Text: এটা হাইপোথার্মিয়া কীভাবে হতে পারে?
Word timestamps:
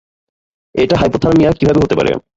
এটা 0.75 0.95
হাইপোথার্মিয়া 0.97 1.51
কীভাবে 1.59 1.79
হতে 1.83 1.95
পারে? 1.95 2.11